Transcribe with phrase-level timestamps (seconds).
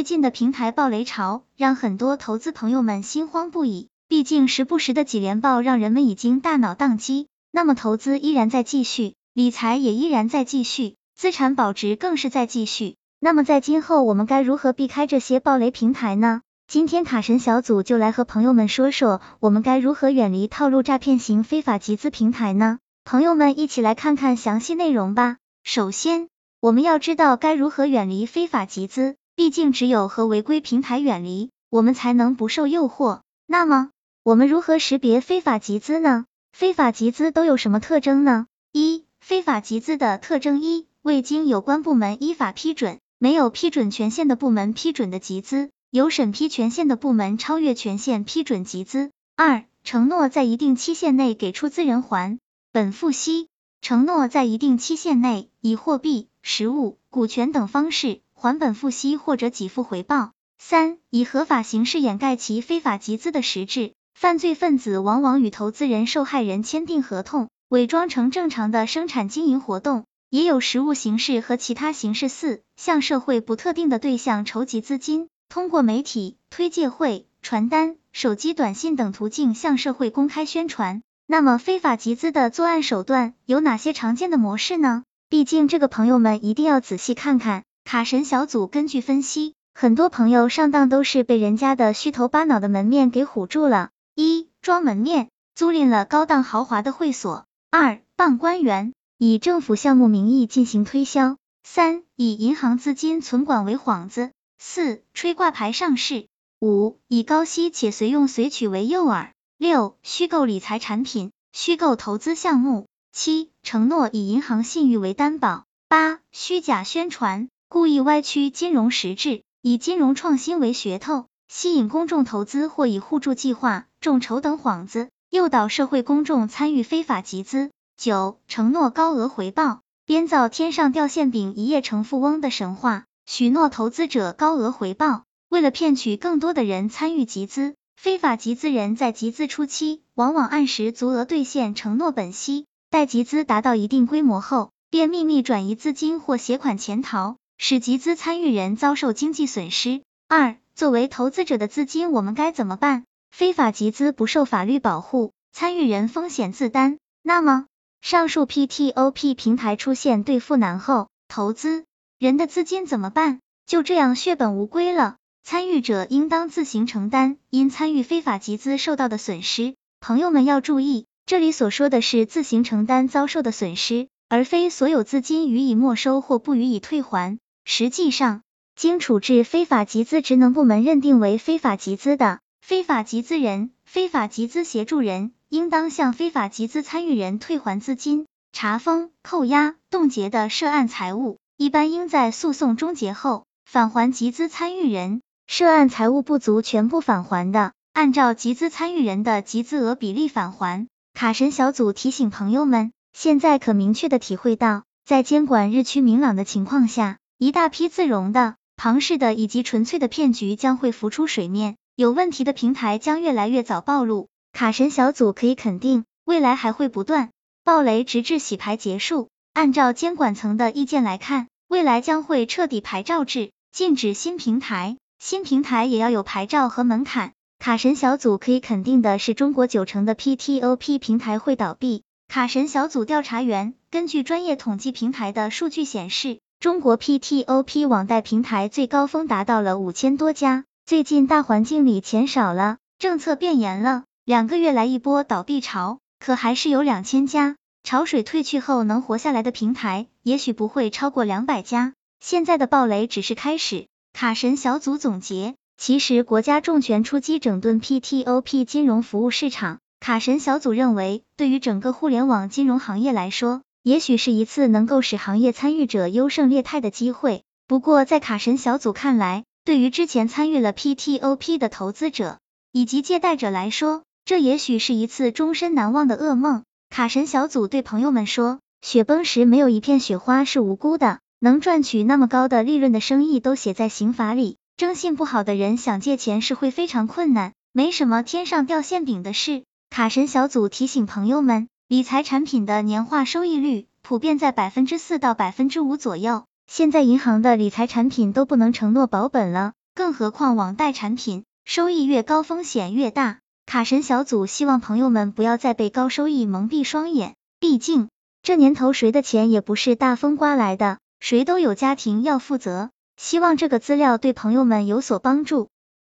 [0.00, 3.90] 最近的平台暴雷潮，让很多投资朋友们心慌不已。
[4.08, 7.26] 毕竟时不时的几连爆，让人们已经大脑宕机。
[7.50, 12.96] 那么投资依然在继续，理财也依然在继续，资产保值更是在继续。
[13.18, 16.40] 那么在今后，我们该如何避开这些暴雷平台呢？
[16.66, 22.78] 今天卡神小组就来和朋友们说说，我们该如何远离套路诈骗型非法集资平台呢？
[23.04, 25.36] 朋友们一起来看看详细内容吧。
[25.62, 26.28] 首先，
[26.58, 29.16] 我们要知道该如何远离非法集资。
[29.40, 33.20] 毕竟，只有和违规平台远离，我们才能不受诱惑。
[33.46, 33.88] 那么，
[34.22, 36.26] 我们如何识别非法集资呢？
[36.52, 38.48] 非法集资都有什么特征呢？
[38.70, 49.10] 一、非法集资的特征一、未经有关部门依法批准，没有批准权限的部门批准的集资，有审批权限的部门超越权限批准集资。
[49.36, 52.38] 二、承诺在一定期限内给出资人还
[52.72, 53.48] 本付息，
[53.80, 58.20] 承诺在一定期限内以货币、实物、股权等方式。
[58.40, 60.32] 还本付息或者给付回报。
[60.58, 72.30] 三、以合法形式掩盖其非法集资的实质，犯罪分子往往与投资人、受害人签订合同，伪装成正常的生产经营活动，也有实物形式和其他形式。
[72.30, 81.02] 四、向社会不特定的对象筹集资金，通过媒体、推介会、传单、手机短信等途径向社会公开宣传。
[81.26, 85.04] 那么，非法集资的作案手段有哪些常见的模式呢？
[85.28, 87.64] 毕竟这个朋友们一定要仔细看看。
[87.90, 93.90] 卡神小组根据分析，很多朋友上当都是被人家的虚头巴脑的门面给唬住了。
[94.14, 106.26] 一、装门面，租赁了高档豪华的会所；二、傍官员，以政府项目名义进行推销；三、以银行资金存管为幌子；四、吹挂牌上市；
[106.60, 117.48] 五、以高息且随用随取为诱饵；六、虚构理财产品、虚构投资项目；七、承诺以银行信誉为担保；八、虚假宣传。
[117.72, 127.70] 故意歪曲金融实质，以金融创新为噱头，吸引公众投资或以互助计划、众筹等幌子，诱导社会公众参与非法集资。
[127.96, 135.22] 九、承诺高额回报，编造天上掉馅饼、一夜成富翁的神话，许诺投资者高额回报。
[135.48, 147.36] 为了骗取更多的人参与集资，非法集资人在集资初期，往往按时足额兑现承诺本息，待集资达到一定规模后，便秘密转移资金或携款潜逃。
[147.62, 150.00] 使集资参与人遭受经济损失。
[150.28, 153.04] 二、作为投资者的资金，我们该怎么办？
[153.30, 156.96] 非法集资不受法律保护，参与人风险自担。
[157.22, 157.66] 那么，
[158.00, 161.84] 上述 P T O P 平台出现兑付难后，投资
[162.18, 163.40] 人的资金怎么办？
[163.66, 165.16] 就这样血本无归了。
[165.44, 169.74] 参与者应当自行承担因参与非法集资受到的损失。
[170.00, 177.38] 朋友们要注意，这里所说的是自行承担遭受的损失，而非所有资金予以没收或不予以退还。
[177.72, 178.42] 实际上，
[178.74, 188.26] 经处置非法集资职能部门认定为非法集资的非法集资人、非法集资协助人，应当向非法集资参与人退还资金。
[188.52, 195.22] 查封、扣押、冻结的涉案财物，一般应在诉讼终结后返还集资参与人。
[195.46, 200.88] 涉案财物不足全部返还的，按照集资参与人的集资额比例返还。
[201.14, 207.18] 卡神小组提醒朋友们，现在可明确的体会到，在监管日趋明朗的情况下。
[207.42, 214.28] 一大批自融的、庞氏的以及纯粹的骗局将会浮出水面，有问题的平台将越来越早暴露。
[214.52, 217.30] 卡神小组可以肯定，未来还会不断
[217.64, 219.30] 暴雷，直至洗牌结束。
[219.54, 227.32] 按照监管层的意见来看，未来将会彻底牌照制，禁止新平台，新平台也要有牌照和门槛。
[227.58, 232.02] 卡神小组可以肯定的是，中国九成的 PTOP 平台会倒闭。
[232.28, 236.38] 卡神小组调查员根据专业统计平台的数据显示。
[236.60, 247.56] 中国 PTOP 网贷平台最高峰达到了五千多家，最近大环境里钱少了，政策变严了，两个月来一波倒闭潮，可还是有两千家。
[247.82, 251.94] 潮水退去后能活下来的平台，也许不会超过两百家。
[252.20, 253.86] 现在的暴雷只是开始。
[254.12, 259.78] 卡神小组总结，其实国家重拳出击整顿 PTOP 金融服务市场。
[259.98, 267.44] 卡神小组认为，对于整个互联网金融行业来说，也许是一次能够使行业参与者优胜劣汰的机会。
[267.66, 272.38] 不过，在卡神小组看来，对于之前参与了 PTOP 的投资者
[272.72, 276.64] 以及借贷者来说，这也许是一次终身难忘的噩梦。
[276.90, 284.58] 卡神小组对朋友们说：“雪崩时没有一片雪花是无辜的，能赚取那么高的利润的生意都写在刑法里。
[284.76, 291.68] 征信不好的人想借钱是会非常困难，没什么天上掉馅饼的事。”卡神小组提醒朋友们。
[291.90, 303.40] 理财产品的年化收益率普遍在百分之四到百分之五左右，现在银行的理财产品都不能承诺保本了，更何况网贷产品收益越高，风险越大。
[303.66, 308.08] 卡神小组希望朋友们不要再被高收益蒙蔽双眼，毕竟
[308.40, 312.90] 这年头谁的钱也不是大风刮来的，谁都有家庭要负责。
[313.16, 315.69] 希望这个资料对朋友们有所帮助。